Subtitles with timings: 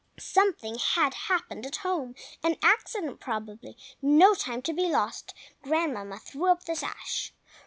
[0.17, 3.77] Something had happened at home,—an accident, probably!
[4.01, 5.35] No time must be lost.
[5.61, 7.33] Grandmamma threw up the sash.